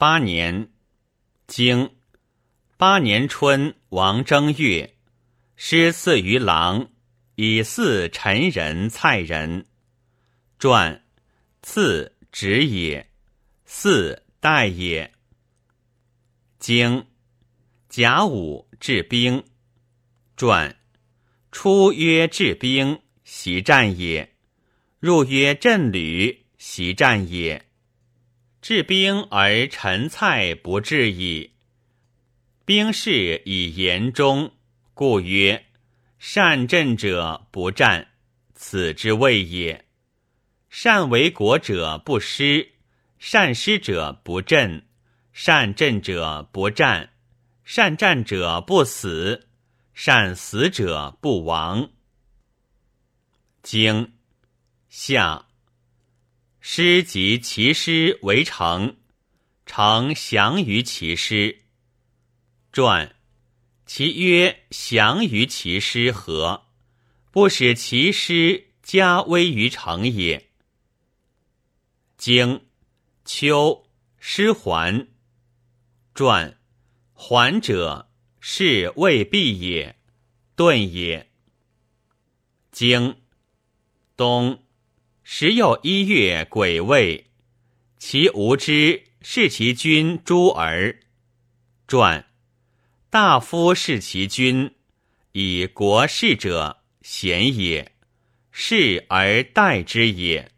[0.00, 0.70] 八年，
[1.46, 1.90] 经
[2.78, 4.96] 八年春，王正月，
[5.56, 6.88] 师赐于郎，
[7.34, 9.66] 以祀陈人、蔡人。
[10.58, 11.04] 传，
[11.60, 13.10] 赐职也，
[13.66, 15.12] 祀代也。
[16.58, 17.04] 经
[17.90, 19.44] 甲午治兵。
[20.34, 20.78] 传，
[21.52, 24.30] 出曰治兵，习战也；
[24.98, 27.66] 入曰镇旅，习战也。
[28.62, 31.52] 治兵而陈蔡不治矣。
[32.66, 34.52] 兵士以言中，
[34.92, 35.64] 故曰：
[36.18, 38.08] 善阵者不战，
[38.54, 39.86] 此之谓也。
[40.68, 42.72] 善为国者不失，
[43.18, 44.86] 善失者不振，
[45.32, 47.10] 善阵者不战，
[47.64, 49.48] 善战者不死，
[49.94, 51.90] 善死者不亡。
[53.62, 54.12] 经
[54.88, 55.49] 下。
[56.60, 58.96] 师及其师为城，
[59.64, 61.62] 城降于其师。
[62.70, 63.16] 传，
[63.86, 66.66] 其曰降于其师何？
[67.30, 70.50] 不使其师加威于城也。
[72.18, 72.66] 经，
[73.24, 73.86] 秋
[74.18, 75.08] 师还。
[76.14, 76.58] 传，
[77.14, 79.96] 还者是未必也，
[80.54, 81.30] 遁也。
[82.70, 83.16] 经，
[84.14, 84.62] 冬。
[85.22, 87.26] 时又一月癸未，
[87.98, 91.00] 其无知视其君诸儿。
[91.86, 92.26] 传
[93.10, 94.72] 大夫视其君，
[95.32, 97.92] 以国事者贤也，
[98.50, 100.50] 事而待之也。